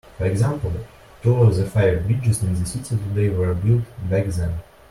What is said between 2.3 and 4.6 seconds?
in the city today were built back then.